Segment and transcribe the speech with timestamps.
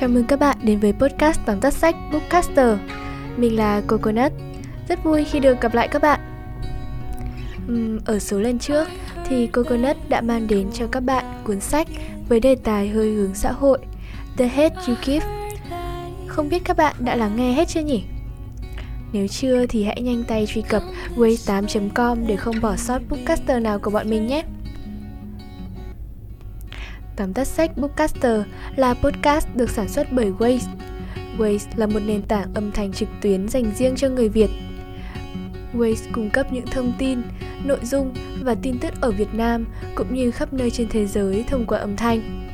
[0.00, 2.78] Chào mừng các bạn đến với podcast tóm tắt sách Bookcaster.
[3.36, 4.32] Mình là Coconut.
[4.88, 6.20] Rất vui khi được gặp lại các bạn.
[7.72, 8.88] Uhm, ở số lần trước
[9.28, 11.88] thì Coconut đã mang đến cho các bạn cuốn sách
[12.28, 13.78] với đề tài hơi hướng xã hội
[14.36, 15.26] The Head You Give.
[16.26, 18.02] Không biết các bạn đã lắng nghe hết chưa nhỉ?
[19.12, 20.82] Nếu chưa thì hãy nhanh tay truy cập
[21.16, 24.44] way8.com để không bỏ sót bookcaster nào của bọn mình nhé.
[27.18, 28.40] Tóm tắt sách Bookcaster
[28.76, 30.68] là podcast được sản xuất bởi Waze.
[31.38, 34.50] Waze là một nền tảng âm thanh trực tuyến dành riêng cho người Việt.
[35.74, 37.22] Waze cung cấp những thông tin,
[37.64, 41.44] nội dung và tin tức ở Việt Nam cũng như khắp nơi trên thế giới
[41.48, 42.48] thông qua âm thanh.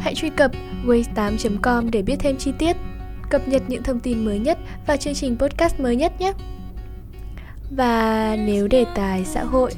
[0.00, 0.50] Hãy truy cập
[0.86, 2.76] waze8.com để biết thêm chi tiết,
[3.30, 6.32] cập nhật những thông tin mới nhất và chương trình podcast mới nhất nhé.
[7.76, 9.72] Và nếu đề tài xã hội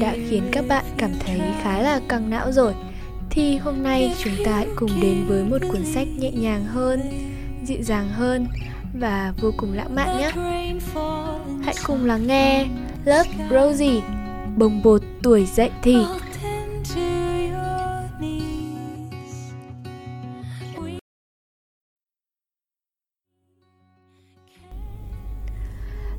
[0.00, 2.74] đã khiến các bạn cảm thấy khá là căng não rồi
[3.36, 7.00] thì hôm nay chúng ta hãy cùng đến với một cuốn sách nhẹ nhàng hơn,
[7.64, 8.46] dịu dàng hơn
[9.00, 10.30] và vô cùng lãng mạn nhé.
[11.64, 12.66] Hãy cùng lắng nghe
[13.04, 14.00] Love Rosie,
[14.56, 15.96] bồng bột tuổi dậy thì.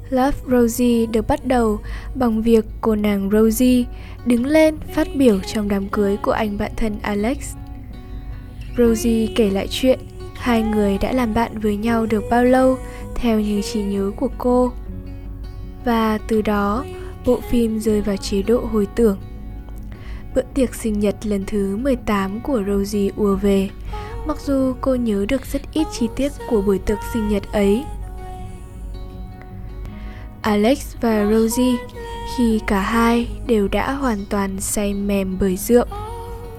[0.09, 1.79] Love Rosie được bắt đầu
[2.15, 3.85] bằng việc cô nàng Rosie
[4.25, 7.55] đứng lên phát biểu trong đám cưới của anh bạn thân Alex.
[8.77, 9.99] Rosie kể lại chuyện
[10.35, 12.77] hai người đã làm bạn với nhau được bao lâu
[13.15, 14.71] theo như trí nhớ của cô.
[15.85, 16.85] Và từ đó,
[17.25, 19.17] bộ phim rơi vào chế độ hồi tưởng.
[20.35, 23.69] Bữa tiệc sinh nhật lần thứ 18 của Rosie ùa về,
[24.27, 27.83] mặc dù cô nhớ được rất ít chi tiết của buổi tiệc sinh nhật ấy.
[30.47, 31.75] Alex và Rosie,
[32.35, 35.85] khi cả hai đều đã hoàn toàn say mềm bởi rượu,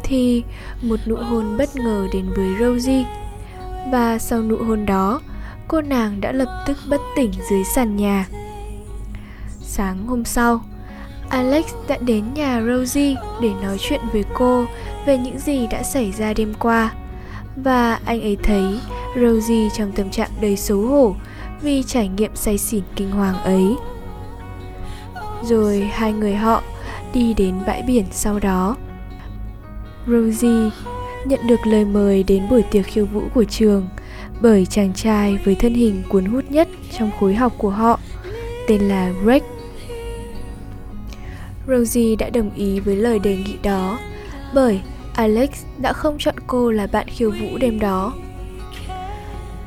[0.02, 0.42] thì
[0.82, 3.04] một nụ hôn bất ngờ đến với Rosie.
[3.92, 5.20] Và sau nụ hôn đó,
[5.68, 8.26] cô nàng đã lập tức bất tỉnh dưới sàn nhà.
[9.60, 10.60] Sáng hôm sau,
[11.28, 14.66] Alex đã đến nhà Rosie để nói chuyện với cô
[15.06, 16.92] về những gì đã xảy ra đêm qua.
[17.56, 18.80] Và anh ấy thấy
[19.16, 21.14] Rosie trong tâm trạng đầy xấu hổ
[21.62, 23.76] vì trải nghiệm say xỉn kinh hoàng ấy.
[25.42, 26.62] Rồi hai người họ
[27.14, 28.76] đi đến bãi biển sau đó.
[30.06, 30.70] Rosie
[31.24, 33.88] nhận được lời mời đến buổi tiệc khiêu vũ của trường
[34.40, 38.00] bởi chàng trai với thân hình cuốn hút nhất trong khối học của họ,
[38.68, 39.42] tên là Greg.
[41.68, 43.98] Rosie đã đồng ý với lời đề nghị đó
[44.54, 44.80] bởi
[45.14, 48.14] Alex đã không chọn cô là bạn khiêu vũ đêm đó.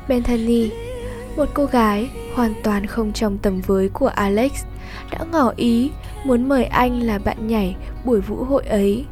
[0.08, 0.70] Bethany
[1.36, 4.64] một cô gái hoàn toàn không trong tầm với của Alex
[5.12, 5.90] đã ngỏ ý
[6.24, 9.04] muốn mời anh là bạn nhảy buổi vũ hội ấy.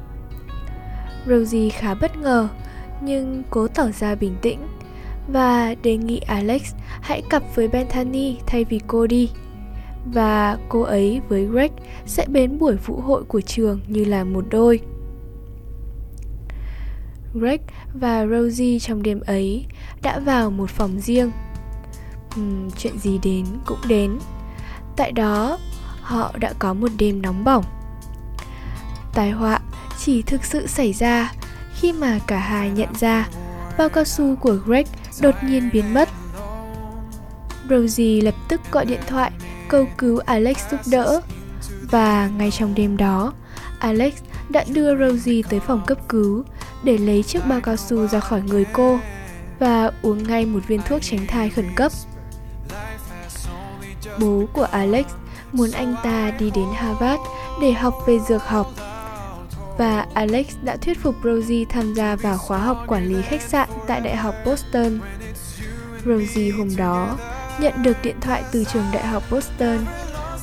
[1.27, 2.49] Rosie khá bất ngờ,
[3.03, 4.59] nhưng cố tỏ ra bình tĩnh
[5.29, 9.31] và đề nghị Alex hãy cặp với Bethany thay vì cô đi.
[10.13, 11.73] Và cô ấy với Greg
[12.07, 14.81] sẽ đến buổi vũ hội của trường như là một đôi.
[17.35, 17.61] Greg
[17.95, 19.67] và Rosie trong đêm ấy
[20.03, 21.31] đã vào một phòng riêng
[22.41, 24.19] uhm, chuyện gì đến cũng đến
[24.97, 25.59] tại đó
[26.03, 27.65] họ đã có một đêm nóng bỏng
[29.15, 29.61] tai họa
[29.99, 31.33] chỉ thực sự xảy ra
[31.75, 33.29] khi mà cả hai nhận ra
[33.79, 34.87] bao cao su của Greg
[35.21, 36.09] đột nhiên biến mất.
[37.71, 39.31] Rosie lập tức gọi điện thoại
[39.69, 41.21] cầu cứu Alex giúp đỡ
[41.91, 43.33] và ngay trong đêm đó,
[43.79, 44.13] Alex
[44.49, 46.45] đã đưa Rosie tới phòng cấp cứu
[46.83, 48.99] để lấy chiếc bao cao su ra khỏi người cô
[49.59, 51.93] và uống ngay một viên thuốc tránh thai khẩn cấp.
[54.21, 55.07] Bố của Alex
[55.53, 57.23] muốn anh ta đi đến Harvard
[57.61, 58.67] để học về dược học.
[59.79, 63.69] Và Alex đã thuyết phục Rosie tham gia vào khóa học quản lý khách sạn
[63.87, 65.01] tại Đại học Boston.
[66.05, 67.19] Rosie hôm đó
[67.61, 69.79] nhận được điện thoại từ trường Đại học Boston.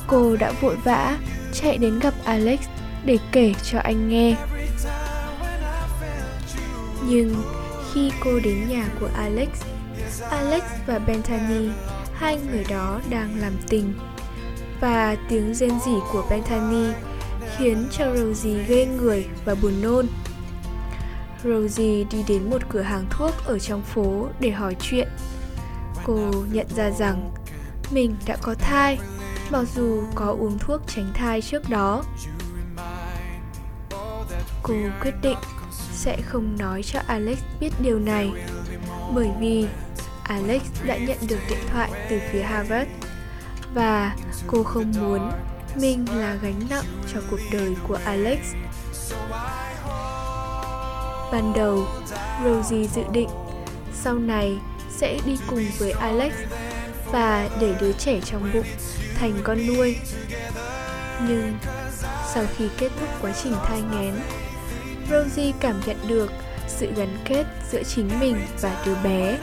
[0.06, 1.18] Cô đã vội vã
[1.52, 2.60] chạy đến gặp Alex
[3.04, 4.36] để kể cho anh nghe.
[7.04, 7.34] Nhưng
[7.92, 9.48] khi cô đến nhà của Alex,
[10.30, 11.68] Alex và Bethany
[12.18, 13.94] hai người đó đang làm tình
[14.80, 16.92] và tiếng rên rỉ của Bethany
[17.56, 20.06] khiến cho Rosie ghê người và buồn nôn.
[21.44, 25.08] Rosie đi đến một cửa hàng thuốc ở trong phố để hỏi chuyện.
[26.04, 27.32] Cô nhận ra rằng
[27.90, 28.98] mình đã có thai,
[29.50, 32.04] mặc dù có uống thuốc tránh thai trước đó.
[34.62, 35.38] Cô quyết định
[35.92, 38.30] sẽ không nói cho Alex biết điều này,
[39.14, 39.66] bởi vì
[40.28, 42.90] Alex đã nhận được điện thoại từ phía Harvard
[43.74, 44.16] và
[44.46, 45.32] cô không muốn
[45.74, 46.84] mình là gánh nặng
[47.14, 48.38] cho cuộc đời của Alex.
[51.32, 51.86] Ban đầu,
[52.44, 53.28] Rosie dự định
[53.94, 54.58] sau này
[54.90, 56.32] sẽ đi cùng với Alex
[57.12, 58.66] và để đứa trẻ trong bụng
[59.14, 59.96] thành con nuôi.
[61.28, 61.58] Nhưng
[62.34, 64.14] sau khi kết thúc quá trình thai nghén,
[65.10, 66.32] Rosie cảm nhận được
[66.68, 69.38] sự gắn kết giữa chính mình và đứa bé.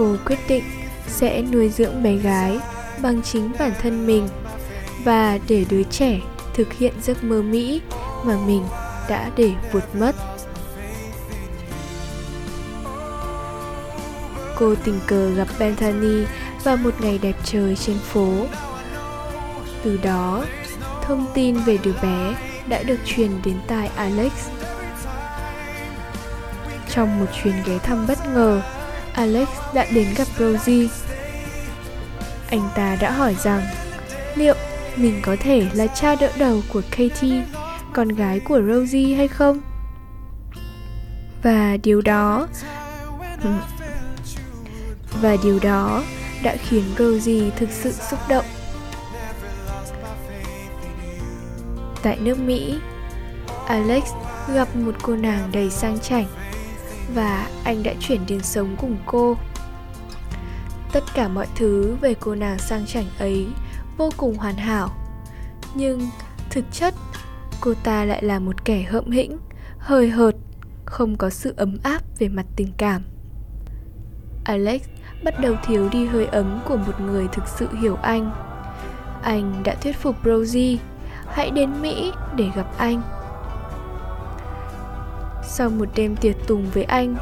[0.00, 0.64] Cô quyết định
[1.06, 2.58] sẽ nuôi dưỡng bé gái
[3.02, 4.28] bằng chính bản thân mình
[5.04, 6.20] và để đứa trẻ
[6.54, 7.80] thực hiện giấc mơ Mỹ
[8.24, 8.62] mà mình
[9.08, 10.16] đã để vụt mất.
[14.56, 16.24] Cô tình cờ gặp Bethany
[16.64, 18.32] vào một ngày đẹp trời trên phố.
[19.82, 20.44] Từ đó,
[21.02, 22.34] thông tin về đứa bé
[22.68, 24.32] đã được truyền đến tai Alex.
[26.90, 28.62] Trong một chuyến ghé thăm bất ngờ,
[29.12, 30.88] Alex đã đến gặp Rosie.
[32.50, 33.62] Anh ta đã hỏi rằng
[34.34, 34.54] liệu
[34.96, 37.42] mình có thể là cha đỡ đầu của Katie,
[37.92, 39.60] con gái của Rosie hay không?
[41.42, 42.48] Và điều đó
[43.42, 43.50] ừ,
[45.22, 46.02] và điều đó
[46.42, 48.44] đã khiến Rosie thực sự xúc động.
[52.02, 52.78] Tại nước Mỹ,
[53.66, 54.04] Alex
[54.54, 56.26] gặp một cô nàng đầy sang chảnh
[57.14, 59.36] và anh đã chuyển đến sống cùng cô.
[60.92, 63.46] Tất cả mọi thứ về cô nàng sang chảnh ấy
[63.96, 64.90] vô cùng hoàn hảo.
[65.74, 66.08] Nhưng
[66.50, 66.94] thực chất,
[67.60, 69.38] cô ta lại là một kẻ hậm hĩnh,
[69.78, 70.34] hời hợt,
[70.84, 73.02] không có sự ấm áp về mặt tình cảm.
[74.44, 74.82] Alex
[75.24, 78.32] bắt đầu thiếu đi hơi ấm của một người thực sự hiểu anh.
[79.22, 80.78] Anh đã thuyết phục Rosie
[81.26, 83.19] hãy đến Mỹ để gặp anh.
[85.60, 87.16] Sau một đêm tiệc tùng với anh,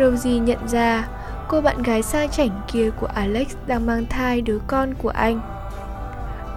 [0.00, 1.08] Rosie nhận ra
[1.48, 5.40] cô bạn gái sang chảnh kia của Alex đang mang thai đứa con của anh.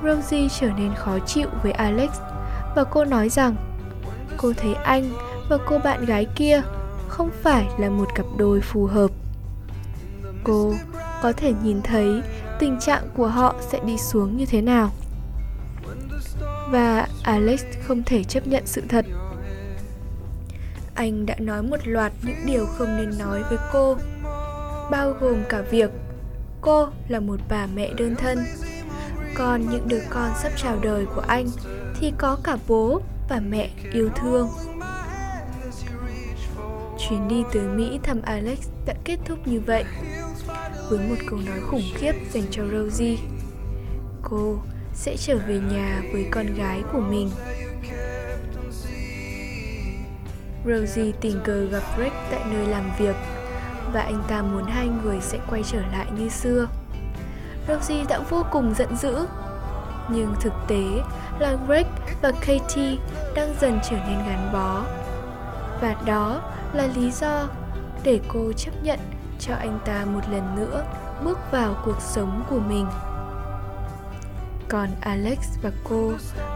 [0.03, 2.09] Rosie trở nên khó chịu với Alex
[2.75, 3.55] và cô nói rằng
[4.37, 5.11] cô thấy anh
[5.49, 6.61] và cô bạn gái kia
[7.07, 9.11] không phải là một cặp đôi phù hợp.
[10.43, 10.73] Cô
[11.23, 12.21] có thể nhìn thấy
[12.59, 14.91] tình trạng của họ sẽ đi xuống như thế nào.
[16.69, 19.05] Và Alex không thể chấp nhận sự thật.
[20.99, 23.97] Anh đã nói một loạt những điều không nên nói với cô,
[24.91, 25.89] bao gồm cả việc
[26.61, 28.39] cô là một bà mẹ đơn thân.
[29.35, 31.47] Còn những đứa con sắp chào đời của anh
[31.99, 34.49] thì có cả bố và mẹ yêu thương.
[36.99, 39.83] Chuyến đi tới Mỹ thăm Alex đã kết thúc như vậy
[40.89, 43.17] với một câu nói khủng khiếp dành cho Rosie.
[44.23, 44.57] Cô
[44.93, 47.29] sẽ trở về nhà với con gái của mình.
[50.65, 53.15] Rosie tình cờ gặp Rick tại nơi làm việc
[53.93, 56.67] và anh ta muốn hai người sẽ quay trở lại như xưa.
[57.67, 59.25] Rosie đã vô cùng giận dữ.
[60.09, 60.83] Nhưng thực tế
[61.39, 61.85] là Greg
[62.21, 62.97] và Katie
[63.35, 64.83] đang dần trở nên gắn bó.
[65.81, 66.41] Và đó
[66.73, 67.47] là lý do
[68.03, 68.99] để cô chấp nhận
[69.39, 70.83] cho anh ta một lần nữa
[71.23, 72.85] bước vào cuộc sống của mình
[74.69, 76.13] còn alex và cô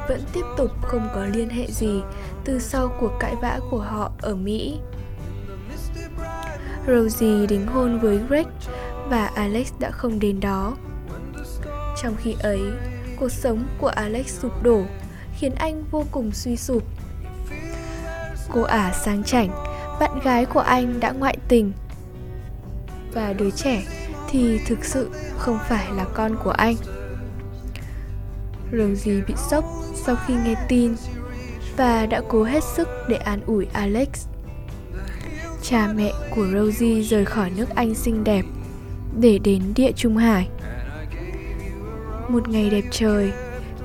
[0.09, 2.01] vẫn tiếp tục không có liên hệ gì
[2.45, 4.79] từ sau cuộc cãi vã của họ ở mỹ.
[6.87, 8.47] Rosie đính hôn với greg
[9.09, 10.77] và alex đã không đến đó.
[12.01, 12.61] Trong khi ấy,
[13.19, 14.83] cuộc sống của alex sụp đổ,
[15.39, 16.83] khiến anh vô cùng suy sụp.
[18.51, 19.49] Cô ả sang chảnh,
[19.99, 21.71] bạn gái của anh đã ngoại tình.
[23.13, 23.83] Và đứa trẻ
[24.29, 26.75] thì thực sự không phải là con của anh.
[28.77, 29.65] Rosie bị sốc
[29.95, 30.95] sau khi nghe tin
[31.77, 34.09] và đã cố hết sức để an ủi Alex.
[35.61, 38.45] Cha mẹ của Rosie rời khỏi nước Anh xinh đẹp
[39.19, 40.49] để đến địa Trung Hải.
[42.27, 43.31] Một ngày đẹp trời,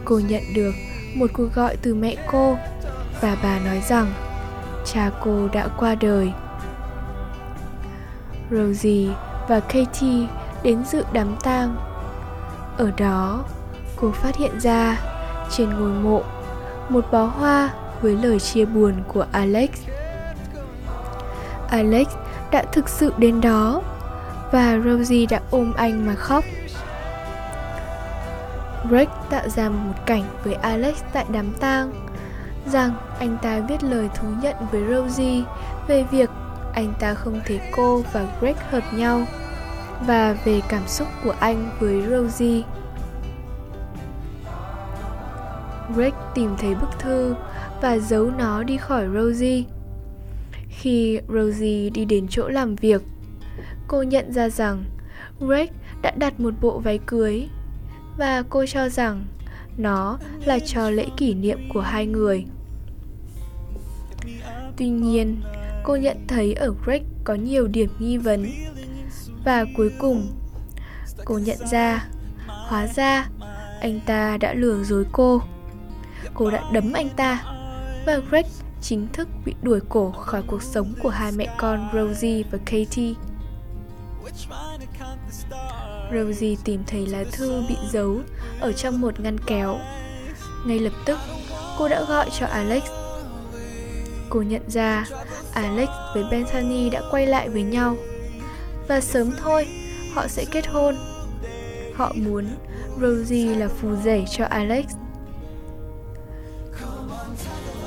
[0.05, 0.73] cô nhận được
[1.15, 2.57] một cuộc gọi từ mẹ cô
[3.21, 4.13] và bà nói rằng
[4.85, 6.33] cha cô đã qua đời.
[8.51, 9.09] Rosie
[9.49, 10.27] và Katie
[10.63, 11.77] đến dự đám tang.
[12.77, 13.45] Ở đó,
[14.01, 15.01] cô phát hiện ra
[15.51, 16.23] trên ngôi mộ,
[16.89, 17.71] một bó hoa
[18.03, 19.71] với lời chia buồn của Alex.
[21.71, 22.07] Alex
[22.51, 23.83] đã thực sự đến đó
[24.53, 26.45] và Rosie đã ôm anh mà khóc.
[28.89, 31.93] Greg tạo ra một cảnh với Alex tại đám tang,
[32.73, 35.43] rằng anh ta viết lời thú nhận với Rosie
[35.89, 36.31] về việc
[36.75, 39.21] anh ta không thấy cô và Greg hợp nhau
[40.07, 42.63] và về cảm xúc của anh với Rosie.
[45.95, 47.35] Greg tìm thấy bức thư
[47.83, 49.65] và giấu nó đi khỏi Rosie.
[50.69, 53.03] Khi Rosie đi đến chỗ làm việc,
[53.89, 54.85] cô nhận ra rằng
[55.41, 55.69] Greg
[56.03, 57.49] đã đặt một bộ váy cưới
[58.19, 59.27] và cô cho rằng
[59.77, 62.45] nó là cho lễ kỷ niệm của hai người.
[64.77, 65.43] Tuy nhiên,
[65.85, 68.47] cô nhận thấy ở Greg có nhiều điểm nghi vấn.
[69.45, 70.27] Và cuối cùng,
[71.25, 72.09] cô nhận ra,
[72.47, 73.29] hóa ra
[73.81, 75.43] anh ta đã lừa dối cô.
[76.35, 77.45] Cô đã đấm anh ta
[78.07, 78.47] và Greg
[78.81, 83.15] chính thức bị đuổi cổ khỏi cuộc sống của hai mẹ con Rosie và Katie.
[86.13, 88.21] Rosie tìm thấy lá thư bị giấu
[88.61, 89.79] ở trong một ngăn kéo.
[90.67, 91.19] Ngay lập tức,
[91.79, 92.83] cô đã gọi cho Alex.
[94.29, 95.07] Cô nhận ra
[95.53, 97.97] Alex với Bethany đã quay lại với nhau.
[98.89, 99.67] Và sớm thôi,
[100.15, 100.97] họ sẽ kết hôn.
[101.95, 102.47] Họ muốn
[103.01, 104.87] Rosie là phù rể cho Alex.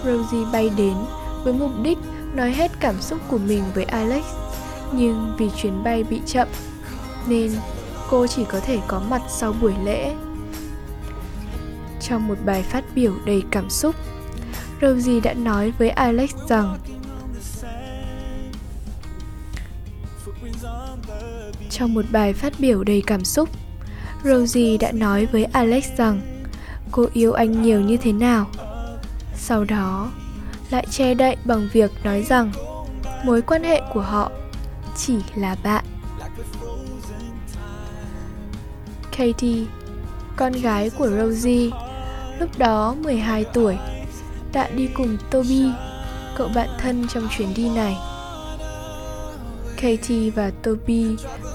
[0.06, 0.94] Rosie bay đến
[1.44, 1.98] với mục đích
[2.34, 4.24] nói hết cảm xúc của mình với Alex.
[4.94, 6.48] Nhưng vì chuyến bay bị chậm,
[7.28, 7.52] nên
[8.10, 10.16] cô chỉ có thể có mặt sau buổi lễ.
[12.02, 13.96] Trong một bài phát biểu đầy cảm xúc,
[14.82, 16.78] Rosie đã nói với Alex rằng
[21.70, 23.50] Trong một bài phát biểu đầy cảm xúc,
[24.24, 26.22] Rosie đã nói với Alex rằng
[26.92, 28.48] cô yêu anh nhiều như thế nào.
[29.52, 30.12] Sau đó,
[30.70, 32.52] lại che đậy bằng việc nói rằng
[33.26, 34.32] mối quan hệ của họ
[34.98, 35.86] chỉ là bạn.
[39.18, 39.66] Katie,
[40.36, 41.70] con gái của Rosie,
[42.40, 43.78] lúc đó 12 tuổi,
[44.54, 45.66] đã đi cùng Toby,
[46.38, 47.96] cậu bạn thân trong chuyến đi này.
[49.76, 51.06] Katie và Toby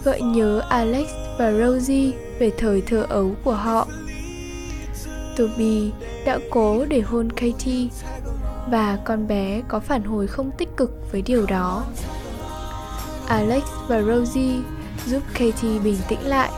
[0.04, 3.88] gợi nhớ Alex và Rosie về thời thơ ấu của họ.
[5.36, 5.90] Toby
[6.26, 7.88] đã cố để hôn Katie,
[8.70, 11.84] và con bé có phản hồi không tích cực với điều đó.
[13.28, 14.58] Alex và Rosie
[15.06, 16.50] giúp Katie bình tĩnh lại,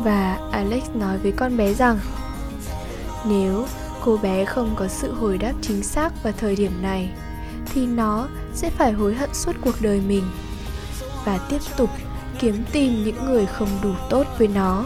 [0.00, 1.98] và Alex nói với con bé rằng,
[3.26, 3.66] nếu
[4.04, 7.10] cô bé không có sự hồi đáp chính xác vào thời điểm này,
[7.72, 10.24] thì nó sẽ phải hối hận suốt cuộc đời mình
[11.24, 11.90] và tiếp tục
[12.38, 14.84] kiếm tìm những người không đủ tốt với nó.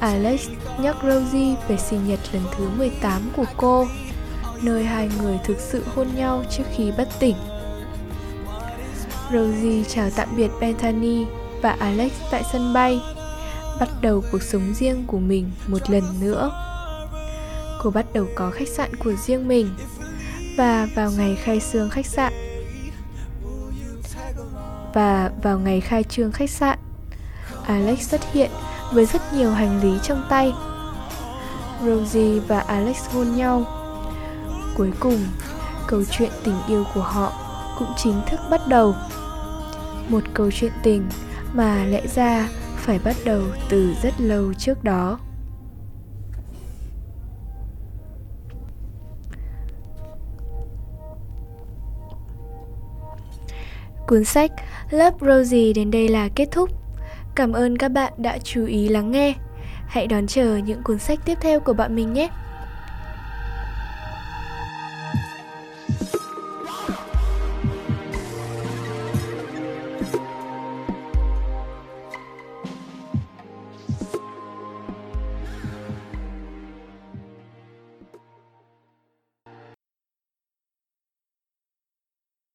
[0.00, 3.86] Alex nhắc Rosie về sinh nhật lần thứ 18 của cô,
[4.62, 7.36] nơi hai người thực sự hôn nhau trước khi bất tỉnh.
[9.32, 11.26] Rosie chào tạm biệt Bethany
[11.62, 13.00] và Alex tại sân bay,
[13.80, 16.50] bắt đầu cuộc sống riêng của mình một lần nữa.
[17.82, 19.70] Cô bắt đầu có khách sạn của riêng mình
[20.56, 22.32] và vào ngày khai trương khách sạn
[24.94, 26.78] và vào ngày khai trương khách sạn,
[27.66, 28.50] Alex xuất hiện
[28.92, 30.52] với rất nhiều hành lý trong tay.
[31.86, 33.64] Rosie và Alex hôn nhau.
[34.76, 35.18] Cuối cùng,
[35.86, 37.32] câu chuyện tình yêu của họ
[37.78, 38.94] cũng chính thức bắt đầu.
[40.08, 41.08] Một câu chuyện tình
[41.52, 45.18] mà lẽ ra phải bắt đầu từ rất lâu trước đó.
[54.06, 54.50] Cuốn sách
[54.90, 56.70] Lớp Rosie đến đây là kết thúc.
[57.34, 59.34] Cảm ơn các bạn đã chú ý lắng nghe.
[59.88, 62.28] Hãy đón chờ những cuốn sách tiếp theo của bọn mình nhé.